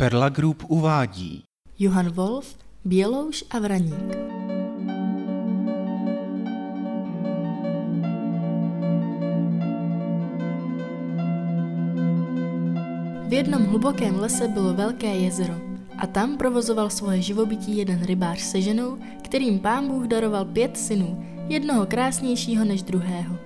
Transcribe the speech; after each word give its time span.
Perla 0.00 0.28
Group 0.28 0.64
uvádí 0.68 1.42
Johan 1.78 2.10
Wolf, 2.10 2.56
Bělouš 2.84 3.44
a 3.50 3.58
Vraník. 3.58 4.16
V 13.28 13.32
jednom 13.32 13.62
hlubokém 13.62 14.20
lese 14.20 14.48
bylo 14.48 14.74
velké 14.74 15.16
jezero 15.16 15.54
a 15.98 16.06
tam 16.06 16.36
provozoval 16.36 16.90
svoje 16.90 17.22
živobytí 17.22 17.76
jeden 17.76 18.04
rybář 18.04 18.40
se 18.40 18.60
ženou, 18.60 18.98
kterým 19.22 19.58
pán 19.58 19.88
Bůh 19.88 20.06
daroval 20.06 20.44
pět 20.44 20.76
synů, 20.76 21.24
jednoho 21.48 21.86
krásnějšího 21.86 22.64
než 22.64 22.82
druhého. 22.82 23.36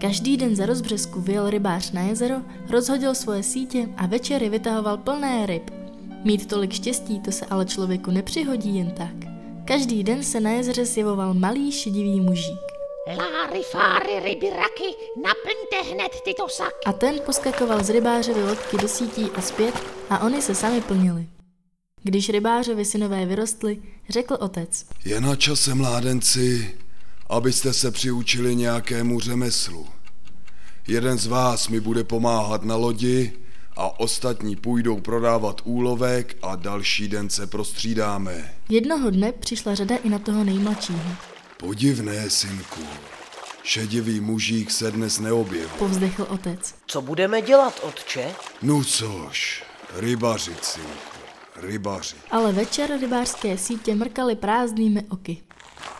Každý 0.00 0.36
den 0.36 0.56
za 0.56 0.66
rozbřesku 0.66 1.20
vyjel 1.20 1.50
rybář 1.50 1.92
na 1.92 2.00
jezero, 2.00 2.36
rozhodil 2.70 3.14
svoje 3.14 3.42
sítě 3.42 3.88
a 3.96 4.06
večery 4.06 4.48
vytahoval 4.48 4.96
plné 4.96 5.46
ryb. 5.46 5.83
Mít 6.24 6.46
tolik 6.46 6.72
štěstí 6.72 7.20
to 7.20 7.32
se 7.32 7.46
ale 7.46 7.66
člověku 7.66 8.10
nepřihodí 8.10 8.76
jen 8.76 8.90
tak. 8.90 9.14
Každý 9.64 10.04
den 10.04 10.24
se 10.24 10.40
na 10.40 10.50
jezeře 10.50 10.84
zjevoval 10.84 11.34
malý 11.34 11.72
šedivý 11.72 12.20
mužík. 12.20 12.60
Láry, 13.08 13.62
fáry, 13.62 14.20
ryby, 14.20 14.50
raky, 14.50 14.96
naplňte 15.16 15.94
hned 15.94 16.12
tyto 16.24 16.48
saky. 16.48 16.84
A 16.86 16.92
ten 16.92 17.20
poskakoval 17.26 17.84
z 17.84 17.90
rybářovy 17.90 18.42
lodky 18.42 18.76
do 18.76 18.88
sítí 18.88 19.24
a 19.36 19.40
zpět 19.40 19.74
a 20.10 20.18
oni 20.18 20.42
se 20.42 20.54
sami 20.54 20.80
plnili. 20.80 21.26
Když 22.02 22.28
rybářovi 22.28 22.84
synové 22.84 23.26
vyrostli, 23.26 23.82
řekl 24.08 24.36
otec. 24.40 24.84
Je 25.04 25.20
na 25.20 25.36
čase, 25.36 25.74
mládenci, 25.74 26.74
abyste 27.28 27.72
se 27.72 27.90
přiučili 27.90 28.56
nějakému 28.56 29.20
řemeslu. 29.20 29.86
Jeden 30.88 31.18
z 31.18 31.26
vás 31.26 31.68
mi 31.68 31.80
bude 31.80 32.04
pomáhat 32.04 32.64
na 32.64 32.76
lodi 32.76 33.32
a 33.76 34.00
ostatní 34.00 34.56
půjdou 34.56 35.00
prodávat 35.00 35.60
úlovek 35.64 36.36
a 36.42 36.56
další 36.56 37.08
den 37.08 37.30
se 37.30 37.46
prostřídáme. 37.46 38.54
Jednoho 38.68 39.10
dne 39.10 39.32
přišla 39.32 39.74
řada 39.74 39.96
i 39.96 40.08
na 40.08 40.18
toho 40.18 40.44
nejmladšího. 40.44 41.10
Podivné, 41.56 42.30
synku. 42.30 42.80
Šedivý 43.62 44.20
mužík 44.20 44.70
se 44.70 44.90
dnes 44.90 45.18
neobjevil. 45.18 45.68
Povzdechl 45.78 46.26
otec. 46.28 46.74
Co 46.86 47.02
budeme 47.02 47.42
dělat, 47.42 47.80
otče? 47.82 48.32
No 48.62 48.84
což, 48.84 49.64
rybařit, 49.94 50.64
synku, 50.64 51.18
rybařit. 51.56 52.18
Ale 52.30 52.52
večer 52.52 53.00
rybářské 53.00 53.58
sítě 53.58 53.94
mrkaly 53.94 54.36
prázdnými 54.36 55.02
oky. 55.08 55.36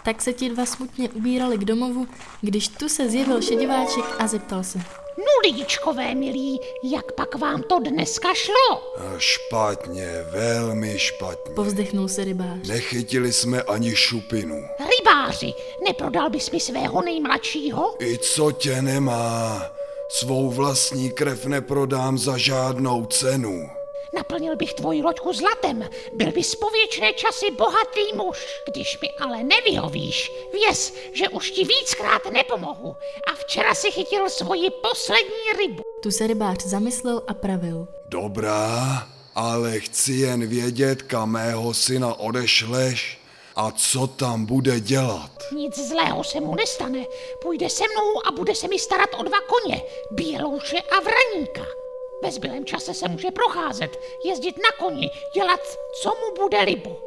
Tak 0.04 0.22
se 0.22 0.32
ti 0.32 0.48
dva 0.48 0.66
smutně 0.66 1.10
ubírali 1.10 1.58
k 1.58 1.64
domovu, 1.64 2.08
když 2.40 2.68
tu 2.68 2.88
se 2.88 3.10
zjevil 3.10 3.42
šediváček 3.42 4.04
a 4.18 4.26
zeptal 4.26 4.64
se. 4.64 5.03
No 5.18 5.24
lidičkové 5.44 6.14
milí, 6.14 6.60
jak 6.82 7.12
pak 7.12 7.34
vám 7.34 7.62
to 7.62 7.78
dneska 7.78 8.34
šlo? 8.34 8.94
A 8.98 9.18
špatně, 9.18 10.08
velmi 10.30 10.98
špatně. 10.98 11.54
Povzdechnul 11.54 12.08
se 12.08 12.24
rybář. 12.24 12.68
Nechytili 12.68 13.32
jsme 13.32 13.62
ani 13.62 13.96
šupinu. 13.96 14.64
Rybáři, 14.98 15.54
neprodal 15.84 16.30
bys 16.30 16.50
mi 16.50 16.60
svého 16.60 17.02
nejmladšího? 17.02 17.94
I 18.00 18.18
co 18.18 18.52
tě 18.52 18.82
nemá, 18.82 19.62
svou 20.08 20.50
vlastní 20.50 21.10
krev 21.10 21.46
neprodám 21.46 22.18
za 22.18 22.36
žádnou 22.38 23.06
cenu. 23.06 23.70
Naplnil 24.14 24.56
bych 24.56 24.74
tvoji 24.74 25.02
loďku 25.02 25.32
zlatem, 25.32 25.88
byl 26.12 26.32
bys 26.32 26.54
po 26.54 26.70
věčné 26.70 27.12
časy 27.12 27.50
bohatý 27.50 28.12
muž. 28.14 28.46
Když 28.68 29.00
mi 29.00 29.10
ale 29.10 29.42
nevyhovíš, 29.42 30.32
věz, 30.52 30.94
že 31.12 31.28
už 31.28 31.50
ti 31.50 31.64
víckrát 31.64 32.32
nepomohu. 32.32 32.96
A 33.26 33.34
včera 33.34 33.74
si 33.74 33.90
chytil 33.90 34.30
svoji 34.30 34.70
poslední 34.70 35.52
rybu. 35.58 35.82
Tu 36.02 36.10
se 36.10 36.26
rybář 36.26 36.64
zamyslel 36.64 37.22
a 37.28 37.34
pravil. 37.34 37.88
Dobrá, 38.08 39.08
ale 39.34 39.80
chci 39.80 40.12
jen 40.12 40.46
vědět, 40.46 41.02
kam 41.02 41.30
mého 41.30 41.74
syna 41.74 42.14
odešleš 42.14 43.18
a 43.56 43.70
co 43.70 44.06
tam 44.06 44.46
bude 44.46 44.80
dělat. 44.80 45.30
Nic 45.52 45.88
zlého 45.88 46.24
se 46.24 46.40
mu 46.40 46.54
nestane. 46.54 47.04
Půjde 47.42 47.70
se 47.70 47.84
mnou 47.84 48.26
a 48.26 48.32
bude 48.32 48.54
se 48.54 48.68
mi 48.68 48.78
starat 48.78 49.10
o 49.18 49.22
dva 49.22 49.38
koně, 49.40 49.82
bělouše 50.10 50.76
a 50.76 51.00
vraníka. 51.00 51.83
Ve 52.22 52.32
zbylém 52.32 52.64
čase 52.64 52.94
se 52.94 53.08
může 53.08 53.30
procházet, 53.30 54.00
jezdit 54.24 54.56
na 54.56 54.86
koni, 54.86 55.10
dělat, 55.34 55.60
co 56.02 56.08
mu 56.08 56.42
bude 56.44 56.62
libo. 56.62 57.00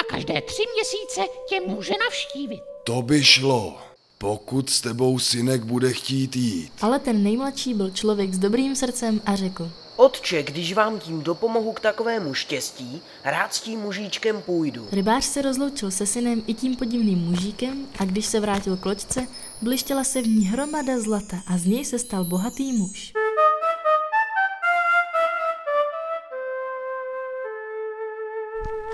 A 0.00 0.04
každé 0.04 0.42
tři 0.42 0.62
měsíce 0.74 1.20
tě 1.48 1.60
může 1.60 1.94
navštívit. 2.04 2.60
To 2.84 3.02
by 3.02 3.24
šlo, 3.24 3.78
pokud 4.18 4.70
s 4.70 4.80
tebou 4.80 5.18
synek 5.18 5.64
bude 5.64 5.92
chtít 5.92 6.36
jít. 6.36 6.72
Ale 6.80 6.98
ten 6.98 7.22
nejmladší 7.22 7.74
byl 7.74 7.90
člověk 7.90 8.34
s 8.34 8.38
dobrým 8.38 8.76
srdcem 8.76 9.20
a 9.26 9.36
řekl. 9.36 9.70
Otče, 9.96 10.42
když 10.42 10.72
vám 10.72 11.00
tím 11.00 11.22
dopomohu 11.22 11.72
k 11.72 11.80
takovému 11.80 12.34
štěstí, 12.34 13.02
rád 13.24 13.54
s 13.54 13.60
tím 13.60 13.80
mužíčkem 13.80 14.42
půjdu. 14.42 14.88
Rybář 14.92 15.24
se 15.24 15.42
rozloučil 15.42 15.90
se 15.90 16.06
synem 16.06 16.42
i 16.46 16.54
tím 16.54 16.76
podivným 16.76 17.18
mužíkem 17.18 17.86
a 17.98 18.04
když 18.04 18.26
se 18.26 18.40
vrátil 18.40 18.76
k 18.76 18.86
loďce, 18.86 19.26
blištěla 19.62 20.04
se 20.04 20.22
v 20.22 20.26
ní 20.26 20.44
hromada 20.44 21.00
zlata 21.00 21.36
a 21.46 21.58
z 21.58 21.64
něj 21.66 21.84
se 21.84 21.98
stal 21.98 22.24
bohatý 22.24 22.72
muž. 22.72 23.12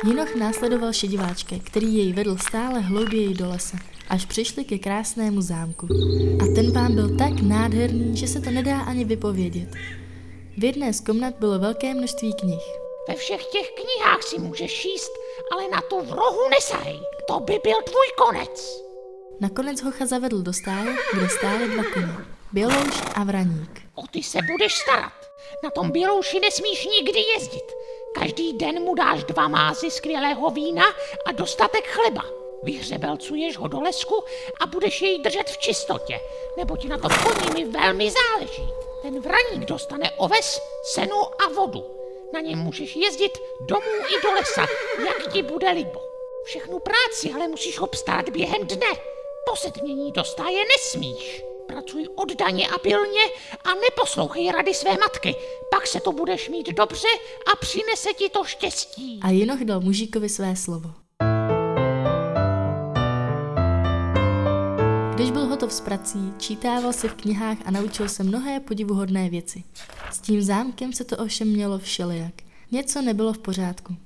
Jinoch 0.04 0.34
následoval 0.34 0.92
šediváčka, 0.92 1.56
který 1.64 1.94
jej 1.94 2.12
vedl 2.12 2.36
stále 2.36 2.80
hlouběji 2.80 3.34
do 3.34 3.48
lesa, 3.48 3.76
až 4.08 4.24
přišli 4.24 4.64
ke 4.64 4.78
krásnému 4.78 5.42
zámku. 5.42 5.88
A 6.42 6.54
ten 6.54 6.72
pán 6.72 6.94
byl 6.94 7.16
tak 7.16 7.32
nádherný, 7.42 8.16
že 8.16 8.28
se 8.28 8.40
to 8.40 8.50
nedá 8.50 8.80
ani 8.80 9.04
vypovědět. 9.04 9.68
V 10.58 10.64
jedné 10.64 10.92
z 10.92 11.00
komnat 11.00 11.34
bylo 11.40 11.58
velké 11.58 11.94
množství 11.94 12.32
knih. 12.32 12.62
Ve 13.08 13.14
všech 13.14 13.44
těch 13.44 13.70
knihách 13.70 14.22
si 14.22 14.38
můžeš 14.38 14.80
číst, 14.80 15.12
ale 15.52 15.68
na 15.68 15.80
tu 15.80 16.00
v 16.00 16.12
rohu 16.12 16.48
nesahej. 16.50 17.00
To 17.28 17.40
by 17.40 17.58
byl 17.64 17.76
tvůj 17.84 18.06
konec. 18.18 18.82
Nakonec 19.40 19.82
hocha 19.82 20.06
zavedl 20.06 20.42
do 20.42 20.52
stáje, 20.52 20.96
kde 21.14 21.28
stály 21.28 21.68
dva 21.68 21.84
koně. 21.94 22.16
Bělouš 22.52 23.02
a 23.14 23.24
Vraník. 23.24 23.82
O 23.94 24.06
ty 24.06 24.22
se 24.22 24.38
budeš 24.52 24.74
starat. 24.74 25.12
Na 25.64 25.70
tom 25.70 25.90
bělouši 25.90 26.40
nesmíš 26.40 26.86
nikdy 26.86 27.20
jezdit. 27.34 27.72
Každý 28.20 28.52
den 28.52 28.82
mu 28.82 28.94
dáš 28.94 29.24
dva 29.24 29.48
mázy 29.48 29.90
skvělého 29.90 30.50
vína 30.50 30.84
a 31.24 31.32
dostatek 31.32 31.86
chleba. 31.86 32.24
Vyhřebelcuješ 32.62 33.56
ho 33.56 33.68
do 33.68 33.80
lesku 33.80 34.24
a 34.60 34.66
budeš 34.66 35.02
jej 35.02 35.18
držet 35.18 35.50
v 35.50 35.58
čistotě, 35.58 36.20
nebo 36.56 36.76
ti 36.76 36.88
na 36.88 36.98
tom 36.98 37.10
koni 37.22 37.54
mi 37.54 37.70
velmi 37.70 38.10
záleží. 38.10 38.68
Ten 39.02 39.20
vraník 39.20 39.68
dostane 39.68 40.10
oves, 40.10 40.60
senu 40.84 41.42
a 41.42 41.48
vodu. 41.48 41.84
Na 42.32 42.40
něm 42.40 42.58
můžeš 42.58 42.96
jezdit 42.96 43.38
domů 43.60 43.92
i 44.18 44.22
do 44.22 44.32
lesa, 44.32 44.66
jak 45.06 45.32
ti 45.32 45.42
bude 45.42 45.70
libo. 45.70 46.00
Všechnu 46.44 46.78
práci 46.78 47.32
ale 47.34 47.48
musíš 47.48 47.78
obstát 47.78 48.28
během 48.28 48.66
dne. 48.66 48.92
Posedmění 49.50 50.12
do 50.12 50.24
stáje 50.24 50.64
nesmíš. 50.64 51.44
Pracuj 51.66 52.08
oddaně 52.16 52.68
a 52.68 52.78
pilně 52.78 53.20
a 53.64 53.74
neposlouchej 53.74 54.52
rady 54.52 54.74
své 54.74 54.90
matky. 54.90 55.34
Pak 55.70 55.86
se 55.86 56.00
to 56.00 56.12
budeš 56.12 56.48
mít 56.48 56.66
dobře 56.66 57.08
a 57.52 57.56
přinese 57.56 58.12
ti 58.12 58.28
to 58.28 58.44
štěstí. 58.44 59.20
A 59.22 59.30
Jinoch 59.30 59.60
dal 59.60 59.80
mužíkovi 59.80 60.28
své 60.28 60.56
slovo. 60.56 60.90
Když 65.14 65.30
byl 65.30 65.46
hotov 65.46 65.72
s 65.72 65.80
prací, 65.80 66.32
čítával 66.38 66.92
si 66.92 67.08
v 67.08 67.14
knihách 67.14 67.58
a 67.64 67.70
naučil 67.70 68.08
se 68.08 68.22
mnohé 68.22 68.60
podivuhodné 68.60 69.30
věci. 69.30 69.64
S 70.10 70.18
tím 70.18 70.42
zámkem 70.42 70.92
se 70.92 71.04
to 71.04 71.16
ovšem 71.16 71.48
mělo 71.48 71.78
všelijak. 71.78 72.34
Něco 72.72 73.02
nebylo 73.02 73.32
v 73.32 73.38
pořádku. 73.38 73.96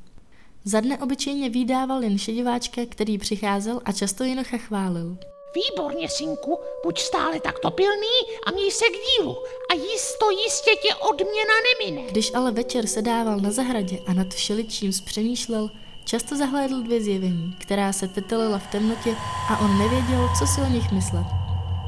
Za 0.64 0.80
dne 0.80 0.98
obyčejně 0.98 1.50
vydával 1.50 2.02
jen 2.02 2.18
šediváčka, 2.18 2.82
který 2.88 3.18
přicházel 3.18 3.80
a 3.84 3.92
často 3.92 4.24
Jinocha 4.24 4.56
chválil. 4.58 5.18
Výborně, 5.54 6.08
synku, 6.08 6.58
buď 6.84 7.00
stále 7.00 7.40
takto 7.40 7.70
pilný 7.70 8.16
a 8.46 8.50
měj 8.50 8.70
se 8.70 8.84
k 8.84 8.92
dílu 8.92 9.36
a 9.70 9.74
jisto 9.74 10.30
jistě 10.30 10.70
tě 10.82 10.94
odměna 10.94 11.54
nemine. 11.68 12.10
Když 12.10 12.34
ale 12.34 12.52
večer 12.52 12.86
sedával 12.86 13.36
na 13.36 13.50
zahradě 13.50 13.98
a 14.06 14.12
nad 14.12 14.34
všeličím 14.34 14.92
zpřemýšlel, 14.92 15.70
často 16.04 16.36
zahlédl 16.36 16.82
dvě 16.82 17.00
zjevení, 17.00 17.56
která 17.58 17.92
se 17.92 18.08
tetelila 18.08 18.58
v 18.58 18.66
temnotě 18.66 19.16
a 19.50 19.58
on 19.58 19.78
nevěděl, 19.78 20.30
co 20.38 20.46
si 20.46 20.60
o 20.60 20.72
nich 20.72 20.92
myslet. 20.92 21.26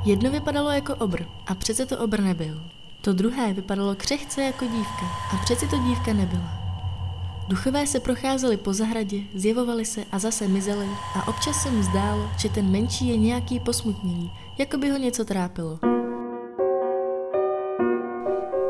Jedno 0.04 0.30
vypadalo 0.30 0.70
jako 0.70 0.94
obr 0.94 1.24
a 1.46 1.54
přece 1.54 1.86
to 1.86 1.98
obr 1.98 2.20
nebyl. 2.20 2.62
To 3.00 3.12
druhé 3.12 3.52
vypadalo 3.52 3.94
křehce 3.94 4.42
jako 4.42 4.64
dívka 4.64 5.06
a 5.32 5.36
přeci 5.44 5.68
to 5.68 5.76
dívka 5.76 6.12
nebyla. 6.12 6.61
Duchové 7.48 7.86
se 7.86 8.00
procházeli 8.00 8.56
po 8.56 8.72
zahradě, 8.72 9.20
zjevovali 9.34 9.84
se 9.84 10.04
a 10.12 10.18
zase 10.18 10.48
mizeli 10.48 10.86
a 11.16 11.28
občas 11.28 11.62
se 11.62 11.70
mu 11.70 11.82
zdálo, 11.82 12.30
že 12.38 12.48
ten 12.48 12.70
menší 12.70 13.08
je 13.08 13.16
nějaký 13.16 13.60
posmutnění, 13.60 14.30
jako 14.58 14.76
by 14.78 14.90
ho 14.90 14.98
něco 14.98 15.24
trápilo. 15.24 15.78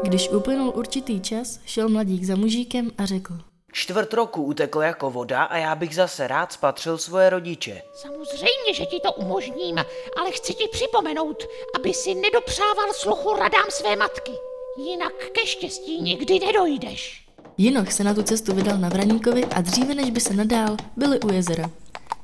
Když 0.03 0.29
uplynul 0.29 0.73
určitý 0.77 1.21
čas, 1.21 1.61
šel 1.65 1.89
mladík 1.89 2.25
za 2.25 2.37
mužíkem 2.37 2.91
a 2.99 3.07
řekl. 3.07 3.35
Čtvrt 3.73 4.15
roku 4.15 4.43
uteklo 4.43 4.83
jako 4.83 5.11
voda 5.11 5.43
a 5.43 5.57
já 5.57 5.75
bych 5.75 5.95
zase 5.95 6.29
rád 6.29 6.53
spatřil 6.53 6.99
svoje 6.99 7.31
rodiče. 7.31 7.83
Samozřejmě, 7.95 8.75
že 8.75 8.87
ti 8.87 9.01
to 9.01 9.13
umožním, 9.13 9.79
ale 10.21 10.31
chci 10.31 10.55
ti 10.55 10.69
připomenout, 10.73 11.45
aby 11.75 11.95
si 11.95 12.15
nedopřával 12.15 12.93
sluchu 12.93 13.33
radám 13.33 13.67
své 13.69 13.97
matky. 13.97 14.33
Jinak 14.79 15.15
ke 15.33 15.47
štěstí 15.47 16.03
nikdy 16.03 16.39
nedojdeš. 16.39 17.23
Jinoch 17.59 17.93
se 17.93 18.05
na 18.05 18.15
tu 18.15 18.23
cestu 18.23 18.55
vydal 18.55 18.79
na 18.79 18.89
Vraníkovi 18.89 19.45
a 19.45 19.61
dříve 19.61 19.95
než 19.95 20.11
by 20.11 20.21
se 20.21 20.35
nadál, 20.35 20.77
byli 20.97 21.21
u 21.21 21.33
jezera. 21.33 21.71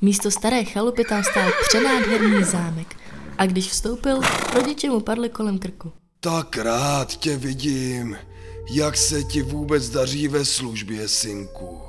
Místo 0.01 0.31
staré 0.31 0.65
chalupy 0.65 1.05
tam 1.05 1.25
stál 1.25 1.51
přenádherný 1.69 2.45
zámek 2.45 2.97
a 3.39 3.47
když 3.47 3.69
vstoupil, 3.69 4.21
rodiče 4.55 4.91
mu 4.91 5.01
padli 5.01 5.29
kolem 5.29 5.59
krku. 5.59 5.93
Tak 6.21 6.57
rád 6.57 7.17
tě 7.17 7.37
vidím. 7.37 8.17
Jak 8.71 8.97
se 8.97 9.23
ti 9.25 9.43
vůbec 9.43 9.91
daří 9.91 10.29
ve 10.29 10.45
službě, 10.45 11.09
synku? 11.09 11.81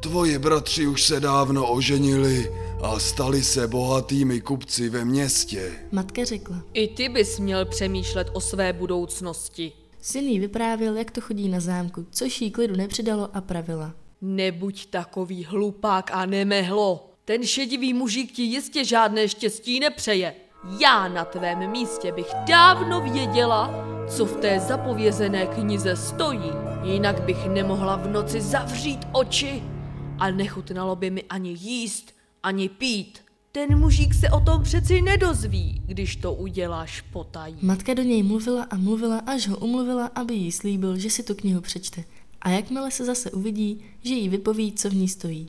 Tvoji 0.00 0.38
bratři 0.38 0.86
už 0.86 1.02
se 1.02 1.20
dávno 1.20 1.72
oženili 1.72 2.52
a 2.82 2.98
stali 2.98 3.42
se 3.42 3.68
bohatými 3.68 4.40
kupci 4.40 4.88
ve 4.88 5.04
městě. 5.04 5.72
Matka 5.92 6.24
řekla. 6.24 6.56
I 6.72 6.88
ty 6.88 7.08
bys 7.08 7.38
měl 7.38 7.64
přemýšlet 7.64 8.28
o 8.32 8.40
své 8.40 8.72
budoucnosti. 8.72 9.72
Syn 10.04 10.24
jí 10.24 10.38
vyprávěl, 10.38 10.96
jak 10.96 11.10
to 11.10 11.20
chodí 11.20 11.48
na 11.48 11.60
zámku, 11.60 12.06
což 12.10 12.40
jí 12.40 12.50
klidu 12.50 12.76
nepřidalo 12.76 13.36
a 13.36 13.40
pravila. 13.40 13.94
Nebuď 14.20 14.86
takový 14.86 15.44
hlupák 15.44 16.10
a 16.12 16.26
nemehlo. 16.26 17.10
Ten 17.24 17.42
šedivý 17.42 17.94
mužík 17.94 18.32
ti 18.32 18.42
jistě 18.42 18.84
žádné 18.84 19.28
štěstí 19.28 19.80
nepřeje. 19.80 20.34
Já 20.80 21.08
na 21.08 21.24
tvém 21.24 21.70
místě 21.70 22.12
bych 22.12 22.26
dávno 22.48 23.00
věděla, 23.00 23.70
co 24.08 24.24
v 24.24 24.36
té 24.36 24.60
zapovězené 24.60 25.46
knize 25.46 25.96
stojí. 25.96 26.50
Jinak 26.82 27.22
bych 27.22 27.46
nemohla 27.46 27.96
v 27.96 28.08
noci 28.08 28.40
zavřít 28.40 29.00
oči 29.12 29.62
a 30.18 30.30
nechutnalo 30.30 30.96
by 30.96 31.10
mi 31.10 31.22
ani 31.22 31.50
jíst, 31.50 32.14
ani 32.42 32.68
pít. 32.68 33.23
Ten 33.56 33.78
mužík 33.78 34.14
se 34.14 34.30
o 34.30 34.40
tom 34.40 34.62
přeci 34.62 35.02
nedozví, 35.02 35.82
když 35.86 36.16
to 36.16 36.34
uděláš 36.34 37.00
potají. 37.00 37.56
Matka 37.62 37.94
do 37.94 38.02
něj 38.02 38.22
mluvila 38.22 38.62
a 38.62 38.76
mluvila, 38.76 39.18
až 39.18 39.48
ho 39.48 39.56
umluvila, 39.56 40.06
aby 40.06 40.34
jí 40.34 40.52
slíbil, 40.52 40.98
že 40.98 41.10
si 41.10 41.22
tu 41.22 41.34
knihu 41.34 41.60
přečte. 41.60 42.04
A 42.42 42.50
jakmile 42.50 42.90
se 42.90 43.04
zase 43.04 43.30
uvidí, 43.30 43.84
že 44.02 44.14
jí 44.14 44.28
vypoví, 44.28 44.72
co 44.72 44.90
v 44.90 44.94
ní 44.94 45.08
stojí. 45.08 45.48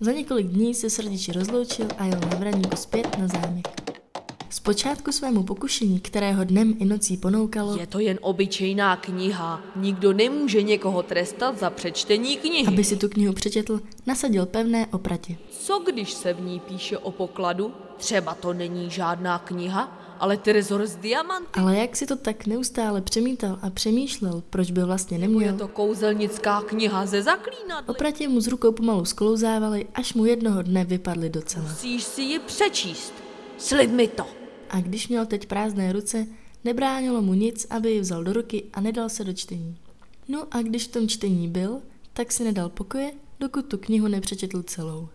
Za 0.00 0.12
několik 0.12 0.46
dní 0.46 0.74
se 0.74 0.90
s 0.90 0.98
rodiči 0.98 1.32
rozloučil 1.32 1.86
a 1.98 2.04
jel 2.04 2.20
na 2.20 2.38
vraníku 2.38 2.76
zpět 2.76 3.18
na 3.18 3.28
zámek. 3.28 3.79
Zpočátku 4.50 5.12
svému 5.12 5.42
pokušení, 5.42 6.00
kterého 6.00 6.44
dnem 6.44 6.74
i 6.78 6.84
nocí 6.84 7.16
ponoukalo, 7.16 7.76
Je 7.76 7.86
to 7.86 7.98
jen 7.98 8.18
obyčejná 8.22 8.96
kniha. 8.96 9.60
Nikdo 9.76 10.12
nemůže 10.12 10.62
někoho 10.62 11.02
trestat 11.02 11.58
za 11.58 11.70
přečtení 11.70 12.36
knihy. 12.36 12.66
aby 12.66 12.84
si 12.84 12.96
tu 12.96 13.08
knihu 13.08 13.32
přečetl, 13.32 13.80
nasadil 14.06 14.46
pevné 14.46 14.86
opratě. 14.86 15.36
Co 15.60 15.78
když 15.86 16.12
se 16.12 16.32
v 16.34 16.40
ní 16.40 16.60
píše 16.60 16.98
o 16.98 17.10
pokladu? 17.10 17.72
Třeba 17.96 18.34
to 18.34 18.52
není 18.52 18.90
žádná 18.90 19.38
kniha, 19.38 20.16
ale 20.18 20.36
trezor 20.36 20.86
z 20.86 20.96
diamanty. 20.96 21.60
Ale 21.60 21.78
jak 21.78 21.96
si 21.96 22.06
to 22.06 22.16
tak 22.16 22.46
neustále 22.46 23.00
přemítal 23.00 23.58
a 23.62 23.70
přemýšlel, 23.70 24.42
proč 24.50 24.70
by 24.70 24.84
vlastně 24.84 25.14
Je 25.16 25.20
neměl, 25.28 25.56
to 25.56 25.68
kouzelnická 25.68 26.60
kniha 26.62 27.06
ze 27.06 27.22
zaklínadly. 27.22 27.86
opratě 27.88 28.28
mu 28.28 28.40
z 28.40 28.46
rukou 28.46 28.72
pomalu 28.72 29.04
sklouzávaly, 29.04 29.86
až 29.94 30.14
mu 30.14 30.24
jednoho 30.24 30.62
dne 30.62 30.84
vypadly 30.84 31.30
docela. 31.30 31.64
Musíš 31.68 32.02
si 32.04 32.22
ji 32.22 32.38
přečíst. 32.38 33.12
Slib 33.58 33.90
mi 33.90 34.08
to. 34.08 34.39
A 34.70 34.80
když 34.80 35.08
měl 35.08 35.26
teď 35.26 35.46
prázdné 35.46 35.92
ruce, 35.92 36.26
nebránilo 36.64 37.22
mu 37.22 37.34
nic, 37.34 37.66
aby 37.70 37.90
ji 37.90 38.00
vzal 38.00 38.24
do 38.24 38.32
ruky 38.32 38.64
a 38.72 38.80
nedal 38.80 39.08
se 39.08 39.24
do 39.24 39.32
čtení. 39.32 39.76
No 40.28 40.46
a 40.50 40.62
když 40.62 40.88
v 40.88 40.92
tom 40.92 41.08
čtení 41.08 41.48
byl, 41.48 41.80
tak 42.12 42.32
si 42.32 42.44
nedal 42.44 42.68
pokoje, 42.68 43.12
dokud 43.40 43.66
tu 43.66 43.78
knihu 43.78 44.08
nepřečetl 44.08 44.62
celou. 44.62 45.08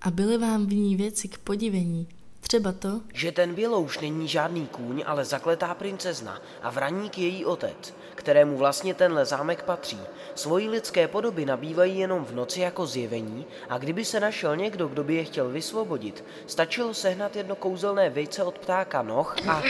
A 0.00 0.10
byly 0.10 0.38
vám 0.38 0.66
v 0.66 0.72
ní 0.72 0.96
věci 0.96 1.28
k 1.28 1.38
podivení. 1.38 2.06
Třeba 2.40 2.72
to, 2.72 2.88
Že 3.14 3.32
ten 3.32 3.54
bělouš 3.54 3.98
není 3.98 4.28
žádný 4.28 4.66
kůň, 4.66 5.02
ale 5.06 5.24
zakletá 5.24 5.74
princezna 5.74 6.42
a 6.62 6.70
vraník 6.70 7.18
její 7.18 7.44
otec, 7.44 7.94
kterému 8.14 8.56
vlastně 8.56 8.94
tenhle 8.94 9.24
zámek 9.24 9.62
patří. 9.62 10.00
Svojí 10.34 10.68
lidské 10.68 11.08
podoby 11.08 11.44
nabývají 11.46 11.98
jenom 11.98 12.24
v 12.24 12.34
noci 12.34 12.60
jako 12.60 12.86
zjevení 12.86 13.46
a 13.68 13.78
kdyby 13.78 14.04
se 14.04 14.20
našel 14.20 14.56
někdo, 14.56 14.88
kdo 14.88 15.04
by 15.04 15.14
je 15.14 15.24
chtěl 15.24 15.48
vysvobodit, 15.48 16.24
stačilo 16.46 16.94
sehnat 16.94 17.36
jedno 17.36 17.56
kouzelné 17.56 18.10
vejce 18.10 18.44
od 18.44 18.58
ptáka 18.58 19.02
noh 19.02 19.36
a 19.48 19.62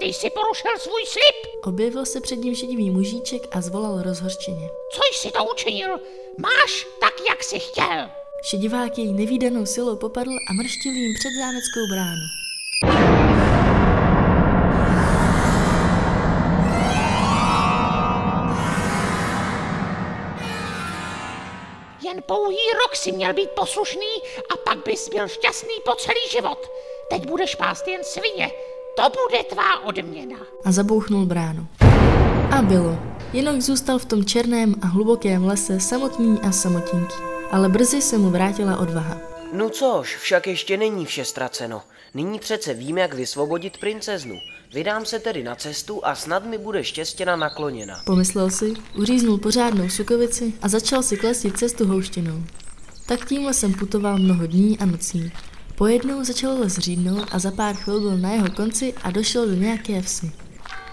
Ty 0.00 0.06
jsi 0.06 0.30
porušil 0.30 0.70
svůj 0.78 1.06
slib. 1.06 1.64
objevil 1.64 2.06
se 2.06 2.20
před 2.20 2.36
ním 2.36 2.54
šedivý 2.54 2.90
mužíček 2.90 3.42
a 3.50 3.60
zvolal 3.60 4.02
rozhořčeně. 4.02 4.68
Co 4.92 5.00
jsi 5.12 5.30
to 5.30 5.44
učinil? 5.44 6.00
Máš 6.38 6.86
tak, 7.00 7.14
jak 7.30 7.44
jsi 7.44 7.58
chtěl. 7.58 8.17
Šedivák 8.42 8.98
jej 8.98 9.12
nevýdanou 9.12 9.66
silou 9.66 9.96
popadl 9.96 10.30
a 10.50 10.52
mrštil 10.52 10.92
jim 10.92 11.14
před 11.14 11.30
zámeckou 11.40 11.86
bránu. 11.90 12.26
Jen 22.04 22.22
pouhý 22.26 22.56
rok 22.82 22.96
si 22.96 23.12
měl 23.12 23.34
být 23.34 23.50
poslušný 23.50 24.22
a 24.54 24.56
pak 24.56 24.78
bys 24.84 25.08
byl 25.08 25.28
šťastný 25.28 25.74
po 25.84 25.94
celý 25.94 26.20
život. 26.32 26.70
Teď 27.10 27.26
budeš 27.26 27.54
pást 27.54 27.88
jen 27.88 28.04
svině. 28.04 28.50
To 28.96 29.02
bude 29.02 29.44
tvá 29.44 29.84
odměna. 29.84 30.36
a 30.64 30.72
zabouchnul 30.72 31.26
bránu. 31.26 31.66
A 32.58 32.62
bylo. 32.62 32.98
Jenom 33.32 33.60
zůstal 33.60 33.98
v 33.98 34.04
tom 34.04 34.24
černém 34.24 34.74
a 34.82 34.86
hlubokém 34.86 35.44
lese 35.44 35.80
samotný 35.80 36.40
a 36.48 36.52
samotinký. 36.52 37.37
Ale 37.50 37.68
brzy 37.68 38.02
se 38.02 38.18
mu 38.18 38.30
vrátila 38.30 38.76
odvaha. 38.76 39.20
No 39.52 39.70
což, 39.70 40.16
však 40.16 40.46
ještě 40.46 40.76
není 40.76 41.06
vše 41.06 41.24
ztraceno. 41.24 41.82
Nyní 42.14 42.38
přece 42.38 42.74
vím, 42.74 42.98
jak 42.98 43.14
vysvobodit 43.14 43.78
princeznu. 43.78 44.38
Vydám 44.74 45.04
se 45.04 45.18
tedy 45.18 45.42
na 45.42 45.54
cestu 45.54 46.06
a 46.06 46.14
snad 46.14 46.44
mi 46.44 46.58
bude 46.58 46.84
štěstěna 46.84 47.36
nakloněna. 47.36 48.02
Pomyslel 48.06 48.50
si, 48.50 48.74
uříznul 48.98 49.38
pořádnou 49.38 49.88
sukovici 49.88 50.52
a 50.62 50.68
začal 50.68 51.02
si 51.02 51.16
klestit 51.16 51.58
cestu 51.58 51.86
houštinou. 51.86 52.42
Tak 53.06 53.28
tím 53.28 53.44
lesem 53.44 53.74
putoval 53.74 54.18
mnoho 54.18 54.46
dní 54.46 54.78
a 54.78 54.86
nocí. 54.86 55.32
Pojednou 55.74 56.24
začal 56.24 56.60
les 56.60 56.78
řídnout 56.78 57.28
a 57.32 57.38
za 57.38 57.50
pár 57.50 57.74
chvil 57.74 58.00
byl 58.00 58.18
na 58.18 58.30
jeho 58.32 58.50
konci 58.50 58.94
a 59.02 59.10
došel 59.10 59.46
do 59.46 59.54
nějaké 59.54 60.02
vsi. 60.02 60.32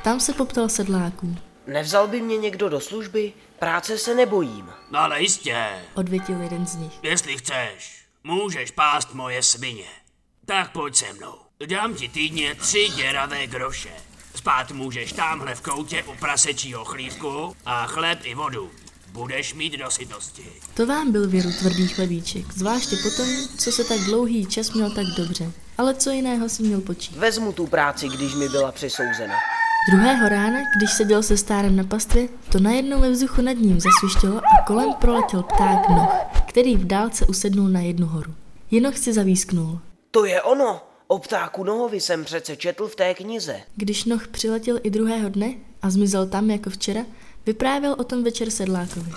Tam 0.04 0.20
se 0.20 0.34
poptal 0.34 0.70
sedláků. 0.70 1.36
Nevzal 1.68 2.08
by 2.08 2.22
mě 2.22 2.38
někdo 2.38 2.70
do 2.70 2.80
služby? 2.82 3.34
Práce 3.60 3.98
se 3.98 4.16
nebojím. 4.16 4.70
No 4.92 5.00
ale 5.00 5.22
jistě, 5.22 5.68
Odvětil 5.94 6.42
jeden 6.42 6.68
z 6.68 6.76
nich. 6.76 6.94
jestli 7.04 7.38
chceš, 7.38 8.06
můžeš 8.24 8.72
pást 8.72 9.14
moje 9.14 9.44
svině. 9.44 9.86
Tak 10.46 10.72
pojď 10.72 10.96
se 10.96 11.14
mnou. 11.14 11.36
Dám 11.66 11.96
ti 11.96 12.10
týdně 12.10 12.56
tři 12.56 12.90
děravé 12.96 13.48
groše. 13.48 13.90
Spát 14.36 14.72
můžeš 14.72 15.12
tamhle 15.14 15.56
v 15.56 15.62
koutě 15.62 16.04
u 16.04 16.16
prasečího 16.16 16.86
chlívku 16.86 17.56
a 17.66 17.88
chléb 17.88 18.20
i 18.24 18.36
vodu. 18.36 18.72
Budeš 19.12 19.54
mít 19.54 19.74
dosytosti. 19.78 20.46
To 20.74 20.86
vám 20.86 21.12
byl 21.12 21.30
věru 21.30 21.50
tvrdý 21.60 21.88
chlebíček, 21.88 22.54
zvláště 22.54 22.96
potom, 23.04 23.28
co 23.58 23.72
se 23.72 23.84
tak 23.84 24.00
dlouhý 24.00 24.46
čas 24.46 24.72
měl 24.72 24.92
tak 24.96 25.06
dobře. 25.18 25.52
Ale 25.78 25.96
co 25.96 26.10
jiného 26.10 26.50
si 26.50 26.64
měl 26.64 26.82
počít. 26.82 27.18
Vezmu 27.18 27.54
tu 27.54 27.68
práci, 27.68 28.08
když 28.10 28.34
mi 28.34 28.50
byla 28.50 28.72
přisouzena. 28.72 29.36
Druhého 29.90 30.30
rána, 30.30 30.60
když 30.78 30.92
seděl 30.92 31.24
se 31.24 31.38
stárem 31.38 31.76
na 31.76 31.84
pastvě, 31.84 32.28
to 32.52 32.60
najednou 32.60 33.02
ve 33.02 33.10
vzduchu 33.10 33.42
nad 33.42 33.52
ním 33.52 33.80
zasvištělo 33.80 34.38
a 34.38 34.64
kolem 34.68 34.94
proletěl 34.94 35.44
pták 35.44 35.90
Noh, 35.90 36.10
který 36.48 36.76
v 36.76 36.88
dálce 36.88 37.26
usednul 37.26 37.70
na 37.70 37.80
jednu 37.80 38.08
horu. 38.08 38.34
Jenoch 38.72 38.98
si 38.98 39.14
zavísknul. 39.14 39.80
To 40.12 40.26
je 40.26 40.42
ono! 40.42 40.82
O 41.08 41.20
ptáku 41.20 41.64
Nohovi 41.64 42.02
jsem 42.02 42.26
přece 42.26 42.56
četl 42.56 42.88
v 42.88 42.96
té 42.96 43.14
knize. 43.14 43.62
Když 43.76 44.06
Noh 44.06 44.28
přiletěl 44.28 44.80
i 44.84 44.90
druhého 44.90 45.30
dne 45.30 45.54
a 45.82 45.90
zmizel 45.90 46.28
tam 46.28 46.50
jako 46.50 46.70
včera, 46.70 47.02
vyprávěl 47.46 47.96
o 47.98 48.04
tom 48.04 48.24
večer 48.24 48.50
sedlákovi. 48.50 49.12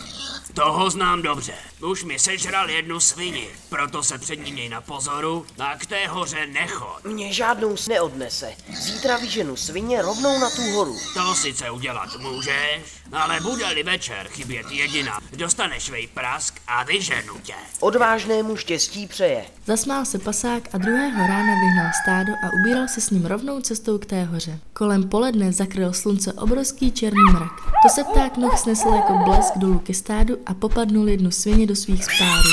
Toho 0.55 0.91
znám 0.91 1.23
dobře. 1.23 1.53
Už 1.91 2.05
mi 2.05 2.19
sežral 2.19 2.71
jednu 2.71 3.01
svini, 3.01 3.49
proto 3.69 4.03
se 4.03 4.19
před 4.19 4.37
ním 4.37 4.55
měj 4.55 4.69
na 4.69 4.81
pozoru 4.81 5.47
a 5.59 5.77
k 5.79 5.87
té 5.87 6.07
hoře 6.07 6.47
nechod. 6.47 7.05
Mě 7.05 7.33
žádnou 7.33 7.77
s 7.77 7.89
neodnese. 7.89 8.53
Zítra 8.81 9.17
vyženu 9.17 9.57
svině 9.57 10.03
rovnou 10.03 10.39
na 10.39 10.51
tu 10.51 10.63
horu. 10.63 10.97
To 11.15 11.35
sice 11.35 11.71
udělat 11.71 12.09
můžeš, 12.21 12.83
ale 13.13 13.41
bude-li 13.41 13.83
večer 13.83 14.29
chybět 14.29 14.71
jediná, 14.71 15.21
dostaneš 15.37 15.91
vej 15.91 16.07
prask 16.07 16.55
a 16.67 16.85
vyženu 16.85 17.35
tě. 17.43 17.55
Odvážnému 17.81 18.57
štěstí 18.57 19.07
přeje. 19.07 19.45
Zasmál 19.67 20.05
se 20.05 20.19
pasák 20.19 20.63
a 20.73 20.79
druhého 20.79 21.27
rána 21.27 21.55
vyhnal 21.55 21.91
stádo 22.03 22.33
a 22.33 22.53
ubíral 22.61 22.89
se 22.89 23.01
s 23.01 23.11
ním 23.11 23.27
rovnou 23.27 23.61
cestou 23.61 23.99
k 23.99 24.07
té 24.07 24.25
hoře. 24.25 24.59
Kolem 24.73 25.09
poledne 25.09 25.53
zakryl 25.53 25.93
slunce 25.93 26.33
obrovský 26.33 26.93
černý 26.93 27.25
mrak. 27.33 27.53
To 27.83 27.89
se 27.89 28.05
pták 28.19 28.37
noh 28.37 28.57
snesl 28.59 28.89
jako 28.89 29.13
blesk 29.25 29.59
dolů 29.59 29.79
ke 29.79 29.95
stádu 29.95 30.37
a 30.47 30.55
popadnul 30.55 31.09
jednu 31.09 31.31
svině 31.31 31.67
do 31.67 31.77
svých 31.77 32.05
spárů. 32.05 32.51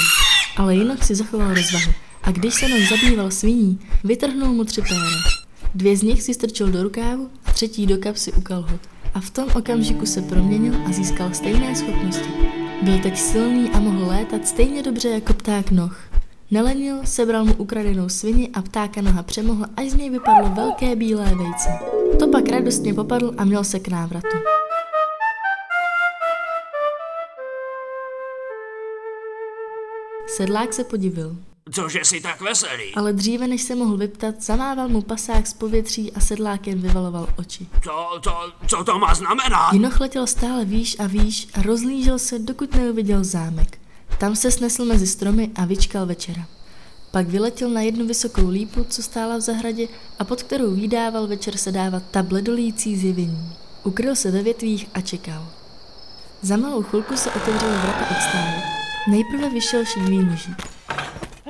Ale 0.57 0.75
jinak 0.75 1.03
si 1.03 1.15
zachoval 1.15 1.53
rozvahu. 1.53 1.91
A 2.23 2.31
když 2.31 2.53
se 2.53 2.67
noh 2.67 2.89
zabýval 2.89 3.31
sviní, 3.31 3.79
vytrhnul 4.03 4.53
mu 4.53 4.63
tři 4.63 4.81
péra. 4.81 5.19
Dvě 5.75 5.97
z 5.97 6.01
nich 6.01 6.23
si 6.23 6.33
strčil 6.33 6.71
do 6.71 6.83
rukávu 6.83 7.29
třetí 7.53 7.85
do 7.85 7.97
kapsy 7.97 8.31
u 8.31 8.41
kalhot. 8.41 8.81
A 9.13 9.19
v 9.19 9.29
tom 9.29 9.47
okamžiku 9.55 10.05
se 10.05 10.21
proměnil 10.21 10.73
a 10.85 10.91
získal 10.91 11.33
stejné 11.33 11.75
schopnosti. 11.75 12.29
Byl 12.81 12.99
teď 12.99 13.17
silný 13.17 13.69
a 13.69 13.79
mohl 13.79 14.07
létat 14.07 14.47
stejně 14.47 14.83
dobře 14.83 15.09
jako 15.09 15.33
pták 15.33 15.71
noh. 15.71 15.99
Nelenil, 16.51 16.95
sebral 17.03 17.45
mu 17.45 17.53
ukradenou 17.53 18.09
svini 18.09 18.49
a 18.49 18.61
ptáka 18.61 19.01
noha 19.01 19.23
přemohl, 19.23 19.65
až 19.77 19.89
z 19.89 19.95
něj 19.95 20.09
vypadlo 20.09 20.49
velké 20.49 20.95
bílé 20.95 21.35
vejce. 21.35 21.69
To 22.19 22.27
pak 22.27 22.49
radostně 22.49 22.93
popadl 22.93 23.33
a 23.37 23.45
měl 23.45 23.63
se 23.63 23.79
k 23.79 23.87
návratu. 23.87 24.37
Sedlák 30.35 30.73
se 30.73 30.83
podivil, 30.83 31.35
Cože 31.71 31.99
jsi 32.03 32.21
tak 32.21 32.41
veselý? 32.41 32.95
ale 32.95 33.13
dříve 33.13 33.47
než 33.47 33.61
se 33.61 33.75
mohl 33.75 33.97
vyptat, 33.97 34.41
zamával 34.41 34.87
mu 34.89 35.01
pasák 35.01 35.47
z 35.47 35.53
povětří 35.53 36.11
a 36.13 36.19
sedlákem 36.19 36.81
vyvaloval 36.81 37.27
oči. 37.37 37.67
To, 37.83 38.19
to, 38.23 38.31
co 38.67 38.83
to 38.83 38.99
má 38.99 39.13
znamenat? 39.13 39.73
Jinoch 39.73 39.99
letěl 39.99 40.27
stále 40.27 40.65
výš 40.65 40.95
a 40.99 41.07
výš 41.07 41.47
a 41.53 41.61
rozlížel 41.61 42.19
se, 42.19 42.39
dokud 42.39 42.75
neuviděl 42.75 43.23
zámek. 43.23 43.77
Tam 44.19 44.35
se 44.35 44.51
snesl 44.51 44.85
mezi 44.85 45.07
stromy 45.07 45.51
a 45.55 45.65
vyčkal 45.65 46.05
večera. 46.05 46.45
Pak 47.11 47.27
vyletěl 47.27 47.69
na 47.69 47.81
jednu 47.81 48.05
vysokou 48.07 48.49
lípu, 48.49 48.83
co 48.89 49.03
stála 49.03 49.37
v 49.37 49.41
zahradě 49.41 49.87
a 50.19 50.23
pod 50.23 50.43
kterou 50.43 50.71
vydával 50.75 51.27
večer 51.27 51.57
se 51.57 51.71
dávat 51.71 52.03
ta 52.11 52.23
bledolící 52.23 52.97
zjevení. 52.97 53.53
Ukryl 53.83 54.15
se 54.15 54.31
ve 54.31 54.43
větvích 54.43 54.87
a 54.93 55.01
čekal. 55.01 55.47
Za 56.41 56.57
malou 56.57 56.83
chvilku 56.83 57.17
se 57.17 57.31
otevřela 57.31 57.77
vrata 57.81 58.07
od 58.11 58.21
stále. 58.29 58.84
Nejprve 59.07 59.49
vyšel 59.49 59.85
šedivý 59.85 60.19
mužík. 60.19 60.67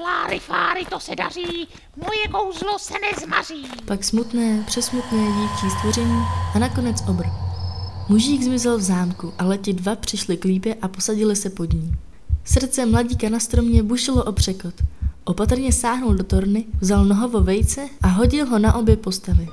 Láry 0.04 0.40
fáry, 0.40 0.86
to 0.90 1.00
se 1.00 1.16
daří, 1.16 1.68
moje 1.96 2.28
kouzlo 2.32 2.80
se 2.80 2.94
nezmaří. 3.12 3.68
pak 3.86 4.04
smutné, 4.04 4.64
přesmutné 4.68 5.18
dívčí 5.18 5.70
stvoření 5.78 6.24
a 6.56 6.60
nakonec 6.60 7.04
obr. 7.10 7.26
Mužík 8.10 8.44
zmizel 8.44 8.78
v 8.78 8.82
zámku, 8.82 9.34
ale 9.40 9.58
ti 9.58 9.74
dva 9.74 9.96
přišli 9.96 10.38
k 10.38 10.46
lípě 10.46 10.76
a 10.82 10.88
posadili 10.88 11.36
se 11.36 11.50
pod 11.50 11.74
ní. 11.74 11.92
Srdce 12.44 12.86
mladíka 12.86 13.30
na 13.30 13.40
stromě 13.40 13.84
bušilo 13.84 14.24
o 14.24 14.32
překot. 14.32 14.74
Opatrně 15.24 15.72
sáhnul 15.72 16.14
do 16.14 16.24
torny, 16.24 16.66
vzal 16.82 17.06
nohovo 17.06 17.42
vejce 17.42 17.90
a 18.02 18.08
hodil 18.08 18.46
ho 18.46 18.60
na 18.60 18.76
obě 18.76 18.98
postavy. 18.98 19.48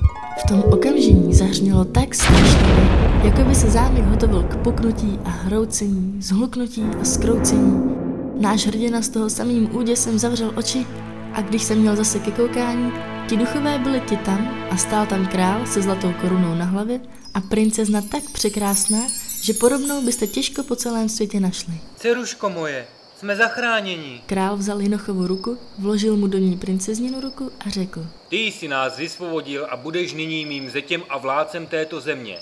V 0.45 0.49
tom 0.49 0.61
okamžení 0.61 1.35
zahřmělo 1.35 1.85
tak 1.85 2.15
strašně, 2.15 3.12
jako 3.25 3.45
by 3.45 3.55
se 3.55 3.71
zámek 3.71 4.05
hotovil 4.05 4.43
k 4.43 4.57
puknutí 4.57 5.19
a 5.25 5.29
hroucení, 5.29 6.23
zhluknutí 6.23 6.85
a 7.01 7.05
skroucení. 7.05 7.97
Náš 8.41 8.67
hrdina 8.67 9.03
z 9.03 9.09
toho 9.09 9.31
samým 9.31 9.77
úděsem 9.77 10.19
zavřel 10.19 10.53
oči 10.57 10.87
a 11.33 11.41
když 11.41 11.63
se 11.63 11.75
měl 11.75 11.97
zase 11.97 12.19
ke 12.19 12.31
koukání, 12.31 12.93
ti 13.29 13.37
duchové 13.37 13.79
byli 13.79 14.01
ti 14.01 14.17
tam 14.17 14.49
a 14.71 14.77
stál 14.77 15.07
tam 15.07 15.27
král 15.27 15.67
se 15.67 15.83
zlatou 15.83 16.13
korunou 16.21 16.55
na 16.55 16.65
hlavě 16.65 17.01
a 17.35 17.41
princezna 17.41 18.01
tak 18.03 18.23
překrásná, 18.33 18.99
že 19.43 19.55
podobnou 19.55 20.03
byste 20.03 20.27
těžko 20.27 20.63
po 20.63 20.77
celém 20.77 21.09
světě 21.09 21.41
našli. 21.41 21.75
Ceruško 21.97 22.51
moje, 22.51 22.87
jsme 23.19 23.37
zachráněni. 23.37 24.21
Král 24.27 24.57
vzal 24.57 24.81
Jinochovu 24.81 25.27
ruku, 25.27 25.59
vložil 25.79 26.17
mu 26.17 26.27
do 26.27 26.39
ní 26.39 26.57
princezninu 26.57 27.21
ruku 27.21 27.51
a 27.67 27.71
řekl. 27.71 28.07
Ty 28.29 28.37
jsi 28.37 28.69
nás 28.69 28.99
vysvobodil 28.99 29.67
a 29.71 29.77
budeš 29.77 30.13
nyní 30.13 30.47
mým 30.47 30.71
zetěm 30.71 31.03
a 31.09 31.19
vládcem 31.19 31.67
této 31.67 32.01
země. 32.01 32.39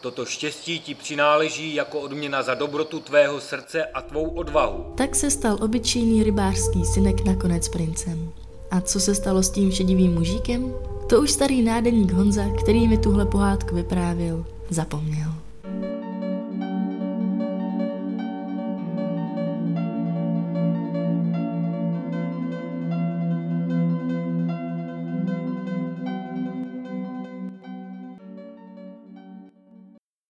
Toto 0.00 0.26
štěstí 0.26 0.80
ti 0.80 0.94
přináleží 0.94 1.74
jako 1.74 2.00
odměna 2.00 2.42
za 2.42 2.54
dobrotu 2.54 3.00
tvého 3.00 3.40
srdce 3.40 3.84
a 3.84 4.02
tvou 4.02 4.28
odvahu. 4.28 4.94
Tak 4.96 5.16
se 5.16 5.30
stal 5.30 5.58
obyčejný 5.60 6.22
rybářský 6.22 6.84
synek 6.84 7.24
nakonec 7.24 7.68
princem. 7.68 8.32
A 8.70 8.80
co 8.80 9.00
se 9.00 9.14
stalo 9.14 9.42
s 9.42 9.50
tím 9.50 9.72
šedivým 9.72 10.14
mužíkem? 10.14 10.74
To 11.08 11.20
už 11.20 11.30
starý 11.30 11.62
nádeník 11.62 12.12
Honza, 12.12 12.44
který 12.62 12.88
mi 12.88 12.98
tuhle 12.98 13.26
pohádku 13.26 13.74
vyprávěl, 13.74 14.44
zapomněl. 14.70 15.32